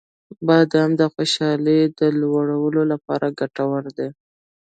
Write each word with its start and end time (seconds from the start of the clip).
•بادام 0.47 0.89
د 0.99 1.01
خوشحالۍ 1.13 1.79
د 1.99 2.01
لوړولو 2.19 2.81
لپاره 2.91 3.27
ګټور 3.39 3.83
دی. 3.97 4.09